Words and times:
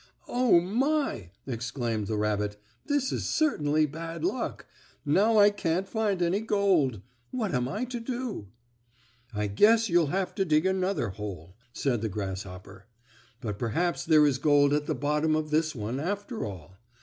"Oh, 0.27 0.59
my!" 0.59 1.29
exclaimed 1.45 2.07
the 2.07 2.17
rabbit. 2.17 2.57
"This 2.87 3.11
is 3.11 3.29
certainly 3.29 3.85
bad 3.85 4.23
luck. 4.25 4.65
Now 5.05 5.37
I 5.37 5.51
can't 5.51 5.87
find 5.87 6.23
any 6.23 6.39
gold. 6.39 7.03
What 7.29 7.53
am 7.53 7.67
I 7.67 7.85
to 7.85 7.99
do?" 7.99 8.47
"I 9.31 9.45
guess 9.45 9.89
you'll 9.89 10.07
have 10.07 10.33
to 10.33 10.43
dig 10.43 10.65
another 10.65 11.09
hole," 11.09 11.55
said 11.71 12.01
the 12.01 12.09
grasshopper. 12.09 12.87
"But 13.41 13.59
perhaps 13.59 14.03
there 14.03 14.25
is 14.25 14.39
gold 14.39 14.73
at 14.73 14.87
the 14.87 14.95
bottom 14.95 15.35
of 15.35 15.51
this 15.51 15.75
one, 15.75 15.99
after 15.99 16.45
all. 16.45 16.77